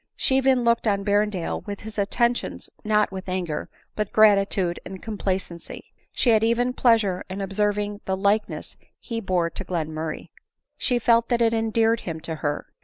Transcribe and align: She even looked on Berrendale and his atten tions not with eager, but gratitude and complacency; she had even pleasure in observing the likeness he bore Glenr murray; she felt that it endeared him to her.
She 0.15 0.35
even 0.37 0.63
looked 0.63 0.87
on 0.87 1.03
Berrendale 1.05 1.63
and 1.67 1.79
his 1.81 1.99
atten 1.99 2.33
tions 2.33 2.71
not 2.83 3.11
with 3.11 3.29
eager, 3.29 3.69
but 3.95 4.11
gratitude 4.11 4.79
and 4.83 4.99
complacency; 4.99 5.93
she 6.11 6.31
had 6.31 6.43
even 6.43 6.73
pleasure 6.73 7.23
in 7.29 7.39
observing 7.39 8.01
the 8.05 8.17
likeness 8.17 8.77
he 8.99 9.19
bore 9.21 9.51
Glenr 9.51 9.85
murray; 9.89 10.31
she 10.75 10.97
felt 10.97 11.29
that 11.29 11.39
it 11.43 11.53
endeared 11.53 11.99
him 11.99 12.19
to 12.21 12.37
her. 12.37 12.65